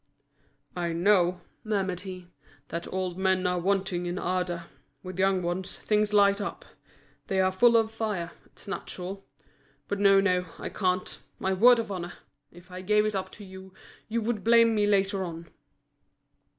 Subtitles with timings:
[0.75, 2.25] "I know," murmured he,
[2.69, 4.63] "that old men are wanting in ardour.
[5.03, 6.65] With young ones, things light up.
[7.27, 9.23] They are full of fire, it's natural.
[9.87, 12.13] But, no, no, I can't, my word of honour!
[12.51, 13.75] If I gave it up to you,
[14.07, 15.49] you would blame me later on."